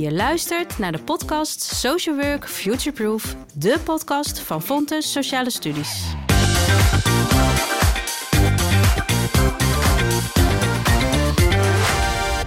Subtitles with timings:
[0.00, 6.14] Je luistert naar de podcast Social Work Futureproof, de podcast van Fontes Sociale Studies.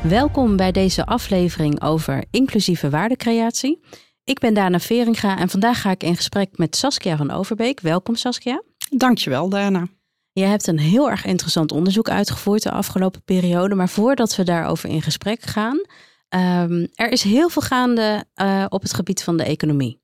[0.03, 3.83] Welkom bij deze aflevering over inclusieve waardecreatie.
[4.23, 7.79] Ik ben Dana Veringa en vandaag ga ik in gesprek met Saskia van Overbeek.
[7.79, 8.63] Welkom Saskia.
[8.89, 9.87] Dankjewel Dana.
[10.31, 13.75] Je hebt een heel erg interessant onderzoek uitgevoerd de afgelopen periode.
[13.75, 15.81] Maar voordat we daarover in gesprek gaan,
[16.35, 20.01] um, er is heel veel gaande uh, op het gebied van de economie.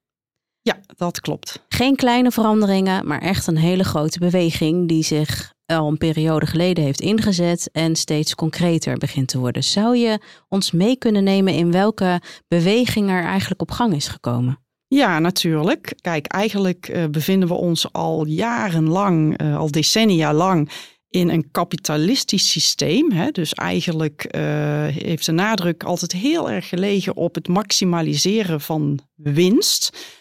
[0.61, 1.65] Ja, dat klopt.
[1.67, 6.83] Geen kleine veranderingen, maar echt een hele grote beweging die zich al een periode geleden
[6.83, 9.63] heeft ingezet en steeds concreter begint te worden.
[9.63, 14.59] Zou je ons mee kunnen nemen in welke beweging er eigenlijk op gang is gekomen?
[14.87, 15.93] Ja, natuurlijk.
[16.01, 20.69] Kijk, eigenlijk uh, bevinden we ons al jarenlang, uh, al decennia lang,
[21.09, 23.11] in een kapitalistisch systeem.
[23.11, 23.31] Hè?
[23.31, 24.41] Dus eigenlijk uh,
[24.87, 30.17] heeft de nadruk altijd heel erg gelegen op het maximaliseren van winst.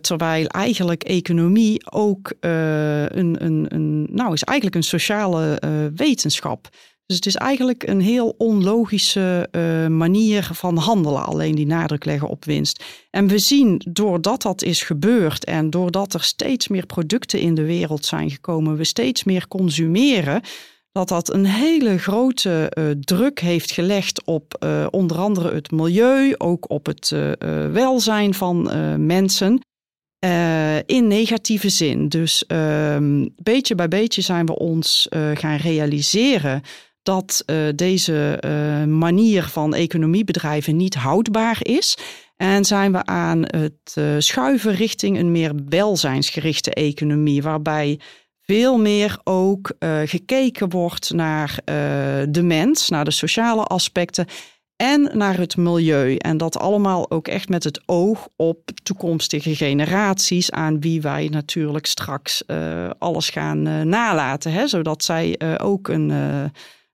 [0.00, 5.60] terwijl eigenlijk economie ook een, een, een, nou, is eigenlijk een sociale
[5.94, 6.68] wetenschap.
[7.08, 12.28] Dus het is eigenlijk een heel onlogische uh, manier van handelen, alleen die nadruk leggen
[12.28, 12.84] op winst.
[13.10, 17.64] En we zien doordat dat is gebeurd en doordat er steeds meer producten in de
[17.64, 20.40] wereld zijn gekomen, we steeds meer consumeren,
[20.92, 26.34] dat dat een hele grote uh, druk heeft gelegd op uh, onder andere het milieu,
[26.38, 27.08] ook op het
[27.72, 28.70] welzijn van
[29.06, 29.60] mensen.
[30.86, 32.08] in negatieve zin.
[32.08, 36.62] Dus ehm, beetje bij beetje zijn we ons gaan realiseren
[37.08, 41.96] dat uh, deze uh, manier van economiebedrijven niet houdbaar is.
[42.36, 48.00] En zijn we aan het uh, schuiven richting een meer welzijnsgerichte economie, waarbij
[48.42, 49.72] veel meer ook
[50.04, 51.58] gekeken wordt naar
[52.28, 54.26] de mens, naar de sociale aspecten
[54.76, 56.16] en naar het milieu.
[56.16, 61.86] En dat allemaal ook echt met het oog op toekomstige generaties, aan wie wij natuurlijk
[61.86, 62.42] straks
[62.98, 66.12] alles gaan nalaten, hè, zodat zij ook een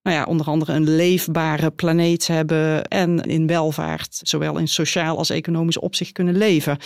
[0.04, 5.30] nou ja, onder andere een leefbare planeet hebben en in welvaart, zowel in sociaal als
[5.30, 6.78] economisch opzicht kunnen leven.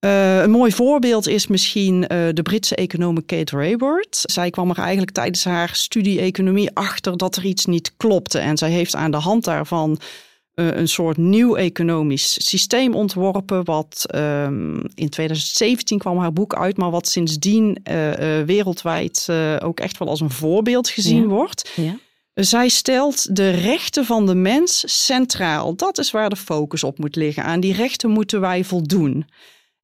[0.00, 4.20] Uh, een mooi voorbeeld is misschien uh, de Britse econoom Kate Raworth.
[4.22, 8.38] Zij kwam er eigenlijk tijdens haar studie economie achter dat er iets niet klopte.
[8.38, 9.98] En zij heeft aan de hand daarvan
[10.54, 13.64] uh, een soort nieuw economisch systeem ontworpen.
[13.64, 17.78] Wat um, in 2017 kwam haar boek uit, maar wat sindsdien
[18.46, 19.28] wereldwijd
[19.62, 21.28] ook echt wel als een voorbeeld gezien ja.
[21.28, 21.70] wordt.
[21.76, 21.98] Ja.
[22.44, 25.76] Zij stelt de rechten van de mens centraal.
[25.76, 27.44] Dat is waar de focus op moet liggen.
[27.44, 29.26] Aan die rechten moeten wij voldoen.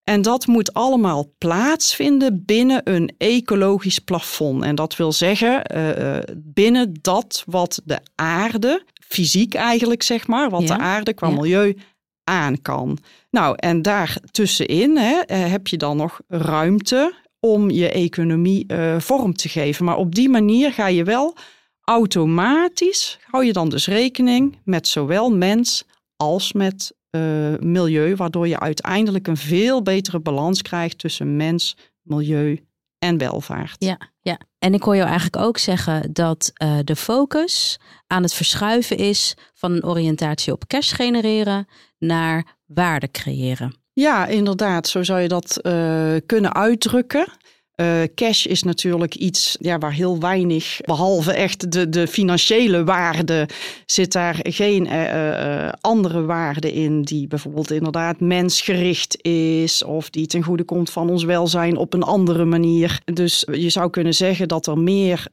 [0.04, 4.62] En dat moet allemaal plaatsvinden binnen een ecologisch plafond.
[4.62, 10.62] En dat wil zeggen uh, binnen dat wat de aarde, fysiek eigenlijk zeg maar, wat
[10.62, 11.34] Ja, de aarde qua ja.
[11.34, 11.76] milieu
[12.24, 12.98] aan kan.
[13.30, 19.00] Nou, en daar tussenin hè, eh, heb je dan nog ruimte om je economie uh,
[19.00, 19.84] vorm te geven.
[19.84, 21.36] Maar op die manier ga je wel
[21.84, 25.84] automatisch hou je dan dus rekening met zowel mens
[26.16, 32.64] als met uh, milieu, waardoor je uiteindelijk een veel betere balans krijgt tussen mens, milieu
[32.98, 33.76] en welvaart.
[33.78, 34.38] Ja, ja.
[34.58, 39.36] En ik hoor jou eigenlijk ook zeggen dat uh, de focus aan het verschuiven is
[39.54, 41.66] van een oriëntatie op cash genereren
[41.98, 43.74] naar waarde creëren.
[43.92, 44.88] Ja, inderdaad.
[44.88, 47.26] Zo zou je dat uh, kunnen uitdrukken.
[47.76, 53.48] Uh, cash is natuurlijk iets ja, waar heel weinig, behalve echt de, de financiële waarde,
[53.86, 60.26] zit daar geen uh, uh, andere waarde in die bijvoorbeeld inderdaad mensgericht is of die
[60.26, 63.00] ten goede komt van ons welzijn op een andere manier.
[63.04, 65.26] Dus je zou kunnen zeggen dat er meer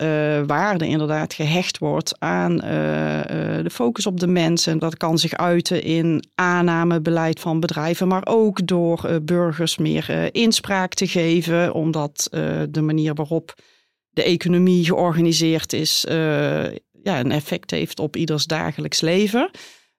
[0.47, 4.68] waarde inderdaad gehecht wordt aan de focus op de mens.
[4.68, 10.94] En dat kan zich uiten in aannamebeleid van bedrijven, maar ook door burgers meer inspraak
[10.94, 13.53] te geven, omdat uh, de manier waarop
[14.09, 16.14] de economie georganiseerd is, uh,
[17.03, 19.52] ja, een effect heeft op ieders dagelijks leven.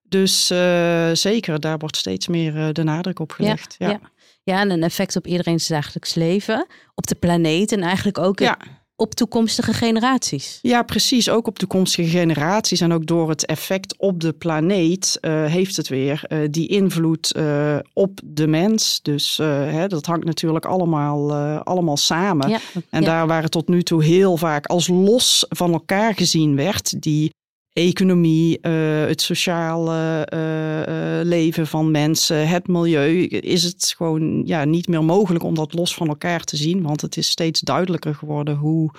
[0.02, 3.74] Dus uh, zeker, daar wordt steeds meer de nadruk op gelegd.
[3.78, 3.92] Ja, ja.
[3.92, 4.10] ja.
[4.42, 8.58] ja en een effect op iedereen's dagelijks leven, op de planeet en eigenlijk ook ja
[9.02, 10.58] op toekomstige generaties.
[10.62, 11.28] Ja, precies.
[11.28, 12.81] Ook op toekomstige generaties.
[12.81, 17.34] En ook door het effect op de planeet uh, heeft het weer uh, die invloed
[17.37, 19.00] uh, op de mens.
[19.02, 21.34] Dus hè, dat hangt natuurlijk allemaal,
[21.64, 22.49] allemaal samen.
[22.49, 22.58] Ja,
[22.90, 23.06] en ja.
[23.06, 27.31] daar waar het tot nu toe heel vaak als los van elkaar gezien werd, die
[27.72, 34.64] economie, uh, het sociale uh, uh, leven van mensen, het milieu, is het gewoon ja,
[34.64, 36.82] niet meer mogelijk om dat los van elkaar te zien.
[36.82, 38.94] Want het is steeds duidelijker geworden hoe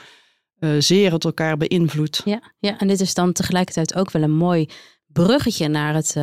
[0.79, 2.21] zeer het elkaar beïnvloedt.
[2.25, 4.69] Ja, ja, en dit is dan tegelijkertijd ook wel een mooi
[5.05, 6.17] bruggetje naar het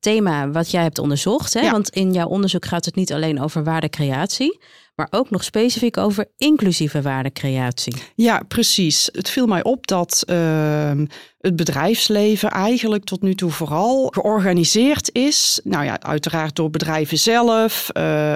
[0.00, 1.54] thema wat jij hebt onderzocht.
[1.54, 1.70] Hè?
[1.70, 4.60] Want in jouw onderzoek gaat het niet alleen over waardecreatie,
[4.96, 7.96] maar ook nog specifiek over inclusieve waardecreatie.
[8.14, 9.08] Ja, precies.
[9.12, 11.06] Het viel mij op dat ehm,
[11.38, 15.60] het bedrijfsleven eigenlijk tot nu toe vooral georganiseerd is.
[15.64, 18.34] Nou ja, uiteraard door bedrijven zelf, uh,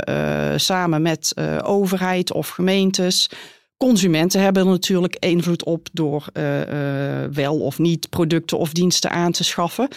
[0.57, 3.31] samen met uh, overheid of gemeentes.
[3.77, 6.25] Consumenten hebben er natuurlijk invloed op door
[7.33, 9.89] wel of niet producten of diensten aan te schaffen.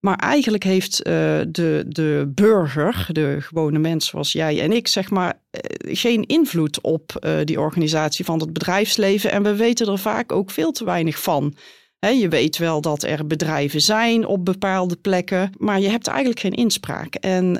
[0.00, 1.04] Maar eigenlijk heeft uh,
[1.48, 6.80] de, de burger, de gewone mens zoals jij en ik, zeg maar, uh, geen invloed
[6.80, 9.30] op uh, die organisatie van het bedrijfsleven.
[9.30, 11.54] En we weten er vaak ook veel te weinig van.
[11.98, 16.54] Je weet wel dat er bedrijven zijn op bepaalde plekken, maar je hebt eigenlijk geen
[16.54, 17.14] inspraak.
[17.14, 17.52] En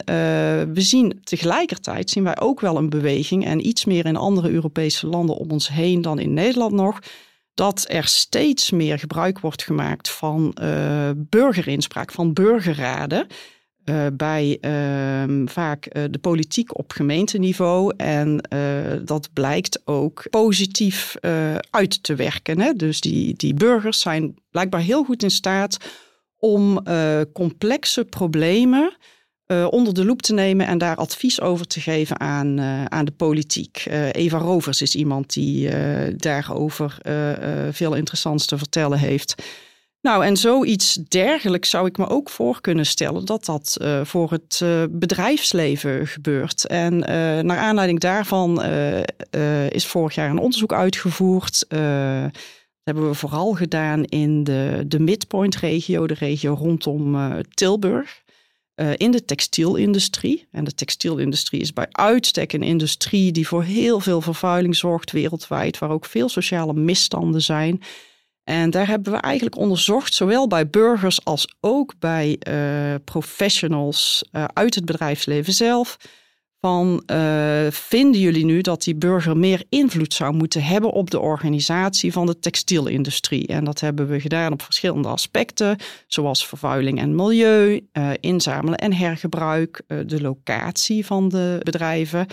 [0.75, 5.07] we zien tegelijkertijd zien wij ook wel een beweging en iets meer in andere Europese
[5.07, 7.01] landen om ons heen dan in Nederland nog
[7.61, 13.27] dat er steeds meer gebruik wordt gemaakt van uh, burgerinspraak, van burgerraden.
[13.85, 17.95] Uh, bij uh, vaak uh, de politiek op gemeenteniveau.
[17.97, 18.41] En
[19.05, 21.17] dat blijkt ook positief
[21.71, 22.61] uit te werken.
[22.61, 22.73] Hè?
[22.73, 25.77] Dus die, die burgers zijn blijkbaar heel goed in staat
[26.39, 26.83] om
[27.33, 28.97] complexe problemen
[29.51, 33.05] uh, onder de loep te nemen en daar advies over te geven aan, uh, aan
[33.05, 33.85] de politiek.
[33.89, 35.71] Uh, Eva Rovers is iemand die
[36.17, 36.99] daarover
[37.71, 39.35] veel interessants te vertellen heeft.
[40.01, 44.63] Nou, en zoiets dergelijks zou ik me ook voor kunnen stellen dat dat voor het
[44.91, 46.67] bedrijfsleven gebeurt.
[46.67, 46.99] En
[47.47, 48.63] naar aanleiding daarvan
[49.69, 51.65] is vorig jaar een onderzoek uitgevoerd.
[51.69, 51.79] dat
[52.83, 58.23] hebben we vooral gedaan in de, de Midpoint-regio, de regio rondom Tilburg.
[58.81, 60.49] Uh, in de textielindustrie.
[60.53, 65.79] En de textielindustrie is bij uitstek een industrie die voor heel veel vervuiling zorgt wereldwijd,
[65.79, 67.83] waar ook veel sociale misstanden zijn.
[68.45, 74.45] En daar hebben we eigenlijk onderzocht, zowel bij burgers als ook bij uh, professionals uh,
[74.53, 75.97] uit het bedrijfsleven zelf
[76.61, 81.21] van uh, vinden jullie nu dat die burger meer invloed zou moeten hebben op de
[81.21, 83.47] organisatie van de textielindustrie?
[83.47, 85.77] En dat hebben we gedaan op verschillende aspecten,
[86.07, 92.27] zoals vervuiling en milieu, uh, inzamelen en hergebruik, uh, de locatie van de bedrijven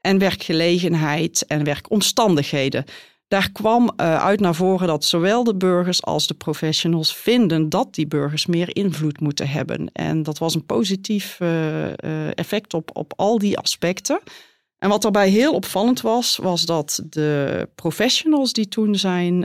[0.00, 2.84] en werkgelegenheid en werkomstandigheden.
[3.28, 7.94] Daar kwam uh, uit naar voren dat zowel de burgers als de professionals vinden dat
[7.94, 9.90] die burgers meer invloed moeten hebben.
[9.92, 14.20] En dat was een positief uh, effect op, op al die aspecten.
[14.78, 19.44] En wat daarbij heel opvallend was, was dat de professionals die toen zijn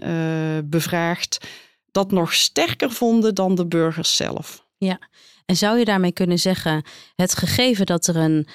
[0.69, 1.47] bevraagd,
[1.91, 4.65] dat nog sterker vonden dan de burgers zelf.
[4.77, 4.99] Ja,
[5.45, 6.83] en zou je daarmee kunnen zeggen,
[7.15, 8.47] het gegeven dat er een,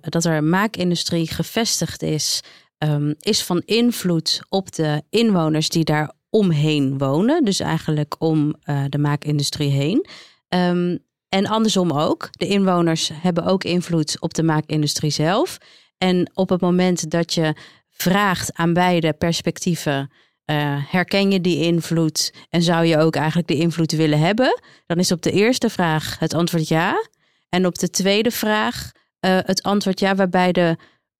[0.00, 2.40] dat er een maakindustrie gevestigd is,
[2.78, 7.44] um, is van invloed op de inwoners die daar omheen wonen.
[7.44, 10.06] Dus eigenlijk om uh, de maakindustrie heen.
[10.48, 10.98] Um,
[11.28, 12.28] en andersom ook.
[12.30, 15.58] De inwoners hebben ook invloed op de maakindustrie zelf.
[15.98, 17.54] En op het moment dat je
[17.90, 20.10] vraagt aan beide perspectieven.
[20.50, 24.60] Uh, herken je die invloed en zou je ook eigenlijk de invloed willen hebben?
[24.86, 27.08] Dan is op de eerste vraag het antwoord ja.
[27.48, 30.76] En op de tweede vraag uh, het antwoord ja, waarbij de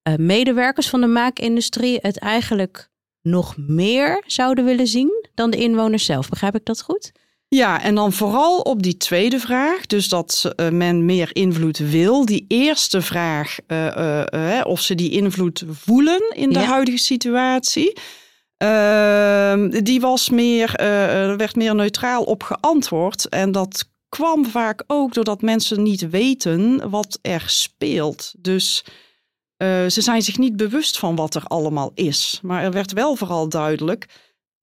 [0.08, 2.88] uh, medewerkers van de maakindustrie het eigenlijk
[3.22, 6.28] nog meer zouden willen zien dan de inwoners zelf.
[6.28, 7.12] Begrijp ik dat goed?
[7.48, 12.24] Ja, en dan vooral op die tweede vraag, dus dat uh, men meer invloed wil.
[12.24, 16.64] Die eerste vraag, uh, of ze die invloed voelen in de ja.
[16.66, 17.98] huidige situatie.
[18.56, 23.28] Ehm, die was meer, er werd meer neutraal op geantwoord.
[23.28, 28.34] En dat kwam vaak ook doordat mensen niet weten wat er speelt.
[28.38, 28.84] Dus
[29.58, 32.40] uh, ze zijn zich niet bewust van wat er allemaal is.
[32.42, 34.06] Maar er werd wel vooral duidelijk,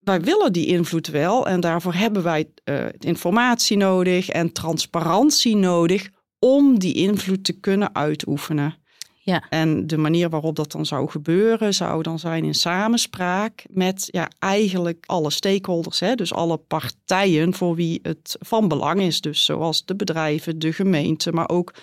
[0.00, 6.08] wij willen die invloed wel en daarvoor hebben wij uh, informatie nodig en transparantie nodig
[6.38, 8.74] om die invloed te kunnen uitoefenen.
[9.18, 9.46] Ja.
[9.48, 14.28] En de manier waarop dat dan zou gebeuren, zou dan zijn in samenspraak met ja,
[14.38, 19.20] eigenlijk alle stakeholders, hè, dus alle partijen voor wie het van belang is.
[19.20, 21.74] Dus zoals de bedrijven, de gemeente, maar ook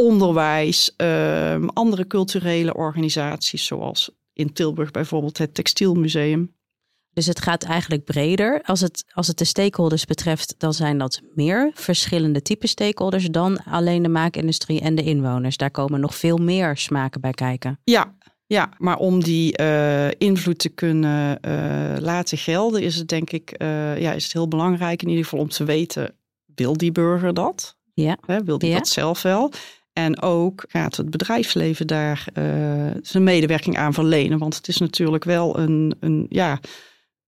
[0.00, 6.56] onderwijs, uh, andere culturele organisaties, zoals in Tilburg bijvoorbeeld het Textielmuseum.
[7.12, 8.62] Dus het gaat eigenlijk breder.
[8.62, 13.64] Als het, als het de stakeholders betreft, dan zijn dat meer verschillende type stakeholders dan
[13.64, 15.56] alleen de maakindustrie en de inwoners.
[15.56, 17.80] Daar komen nog veel meer smaken bij kijken.
[17.84, 23.30] Ja, ja, maar om die uh, invloed te kunnen uh, laten gelden, is het denk
[23.30, 26.14] ik uh, ja, is het heel belangrijk in ieder geval om te weten,
[26.54, 27.76] wil die burger dat?
[27.94, 28.16] Ja.
[28.26, 28.76] Hè, wil die ja.
[28.76, 29.52] dat zelf wel?
[29.98, 32.44] En ook gaat het bedrijfsleven daar uh,
[33.02, 34.38] zijn medewerking aan verlenen.
[34.38, 36.60] Want het is natuurlijk wel een, een ja,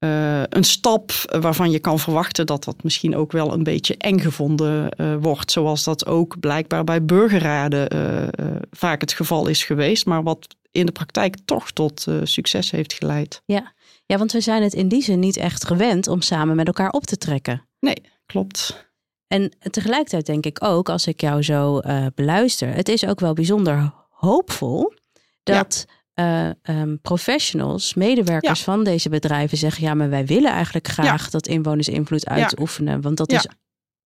[0.04, 1.10] uh, een stap
[1.40, 5.50] waarvan je kan verwachten dat dat misschien ook wel een beetje eng gevonden uh, wordt.
[5.50, 10.06] Zoals dat ook blijkbaar bij burgerraden uh, vaak het geval is geweest.
[10.06, 13.42] Maar wat in de praktijk toch tot succes heeft geleid.
[13.44, 13.72] Ja.
[14.06, 16.90] ja, want we zijn het in die zin niet echt gewend om samen met elkaar
[16.90, 17.66] op te trekken.
[17.80, 18.89] Nee, klopt.
[19.30, 21.80] En tegelijkertijd denk ik ook, als ik jou zo
[22.14, 24.94] beluister, het is ook wel bijzonder hoopvol
[25.42, 25.84] dat.
[25.88, 31.30] Ja uh, um, professionals, medewerkers van deze bedrijven zeggen: ja, maar wij willen eigenlijk graag
[31.30, 33.00] dat inwoners invloed uitoefenen.
[33.00, 33.46] Want dat is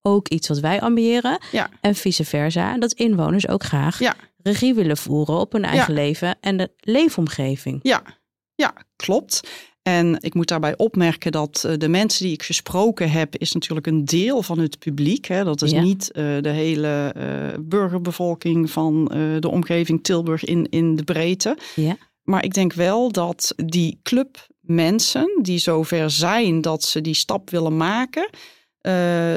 [0.03, 1.39] ook iets wat wij ambiëren.
[1.81, 2.79] En vice versa.
[2.79, 3.99] Dat inwoners ook graag
[4.43, 7.81] regie willen voeren op hun eigen leven en de leefomgeving.
[7.83, 8.03] Ja,
[8.55, 9.49] ja klopt.
[9.85, 13.87] En ik moet daarbij opmerken dat eh, de mensen die ik gesproken heb, is natuurlijk
[13.87, 15.27] een deel van het publiek.
[15.27, 15.45] Hè.
[15.45, 20.97] Dat is niet uh, de hele uh, burgerbevolking van uh, de omgeving Tilburg in, in
[20.97, 21.57] de breedte.
[21.75, 21.97] Ja.
[22.23, 27.51] Maar ik denk wel dat die club mensen die zover zijn dat ze die stap
[27.51, 28.31] willen maken,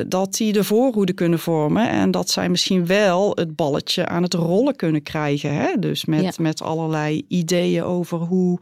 [0.07, 1.89] dat die de voorhoede kunnen vormen.
[1.89, 5.53] En dat zij misschien wel het balletje aan het rollen kunnen krijgen.
[5.53, 5.79] Hè?
[5.79, 6.31] Dus met, ja.
[6.37, 8.59] met allerlei ideeën over hoe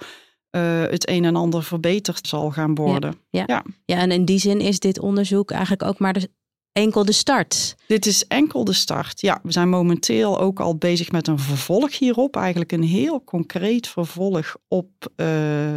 [0.55, 3.15] uh, het een en ander verbeterd zal gaan worden.
[3.29, 3.63] Ja, ja.
[3.85, 3.97] ja.
[3.97, 6.29] en in die zin is dit onderzoek eigenlijk ook maar de,
[6.71, 7.75] enkel de start.
[7.87, 9.21] Dit is enkel de start.
[9.21, 12.35] Ja, we zijn momenteel ook al bezig met een vervolg hierop.
[12.35, 15.27] Eigenlijk een heel concreet vervolg op uh,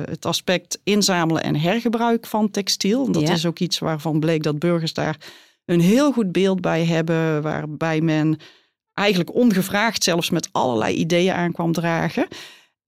[0.04, 3.12] het aspect inzamelen en hergebruik van textiel.
[3.12, 5.16] Dat is ook iets waarvan bleek dat burgers daar
[5.64, 8.38] een heel goed beeld bij hebben, waarbij men
[8.94, 12.28] eigenlijk ongevraagd zelfs met allerlei ideeën aankwam dragen.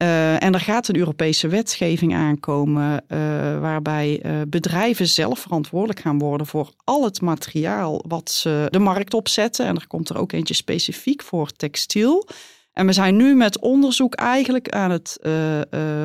[0.02, 3.19] Uh, en er gaat een Europese wetgeving aankomen uh,
[3.61, 9.14] waarbij uh, bedrijven zelf verantwoordelijk gaan worden voor al het materiaal wat ze de markt
[9.14, 9.66] opzetten.
[9.66, 12.28] En er komt er ook eentje specifiek voor textiel.
[12.73, 15.19] En we zijn nu met onderzoek eigenlijk aan het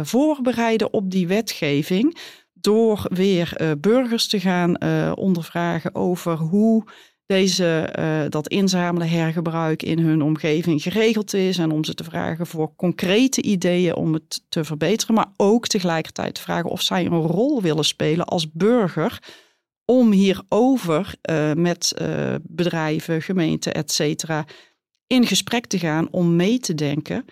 [0.03, 2.17] voorbereiden op die wetgeving.
[2.53, 4.81] Door weer burgers te gaan
[5.15, 6.83] ondervragen over hoe
[7.25, 11.57] deze, uh, dat inzamelen, hergebruik in hun omgeving geregeld is.
[11.57, 15.15] En om ze te vragen voor concrete ideeën om het te verbeteren.
[15.15, 19.19] Maar ook tegelijkertijd te vragen of zij een rol willen spelen als burger.
[19.85, 24.45] Om hierover uh, met uh, bedrijven, gemeenten, et cetera,
[25.07, 27.25] in gesprek te gaan om mee te denken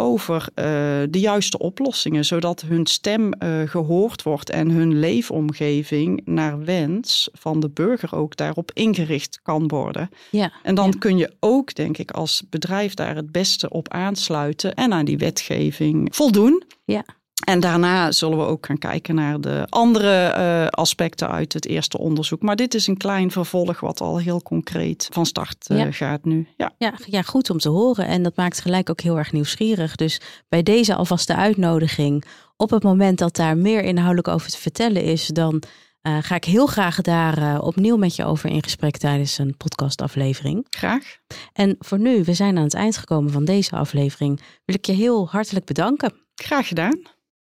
[0.00, 0.64] over uh,
[1.10, 7.60] de juiste oplossingen, zodat hun stem uh, gehoord wordt en hun leefomgeving naar wens van
[7.60, 10.08] de burger ook daarop ingericht kan worden.
[10.30, 14.74] Ja, en dan kun je ook, denk ik, als bedrijf daar het beste op aansluiten
[14.74, 16.62] en aan die wetgeving voldoen.
[16.84, 17.04] Ja.
[17.44, 21.98] En daarna zullen we ook gaan kijken naar de andere uh, aspecten uit het eerste
[21.98, 22.42] onderzoek.
[22.42, 25.90] Maar dit is een klein vervolg wat al heel concreet van start uh, ja.
[25.90, 26.46] gaat nu.
[26.56, 26.72] Ja.
[26.78, 28.06] Ja, ja, goed om te horen.
[28.06, 29.96] En dat maakt gelijk ook heel erg nieuwsgierig.
[29.96, 32.24] Dus bij deze alvast de uitnodiging.
[32.56, 35.62] Op het moment dat daar meer inhoudelijk over te vertellen is, dan
[36.02, 40.66] uh, ga ik heel graag daar opnieuw met je over in gesprek tijdens een podcastaflevering.
[40.70, 41.16] Graag.
[41.52, 44.92] En voor nu, we zijn aan het eind gekomen van deze aflevering, wil ik je
[44.92, 46.12] heel hartelijk bedanken.
[46.34, 47.00] Graag gedaan.